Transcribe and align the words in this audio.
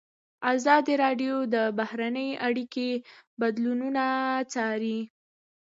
ازادي 0.53 0.93
راډیو 1.03 1.35
د 1.53 1.55
بهرنۍ 1.79 2.29
اړیکې 2.47 2.89
بدلونونه 3.39 4.03
څارلي. 4.53 4.99